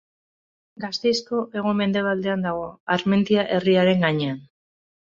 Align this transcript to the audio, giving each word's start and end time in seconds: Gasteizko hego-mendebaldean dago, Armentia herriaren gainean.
Gasteizko 0.85 1.43
hego-mendebaldean 1.59 2.49
dago, 2.49 2.67
Armentia 2.99 3.49
herriaren 3.59 4.07
gainean. 4.11 4.47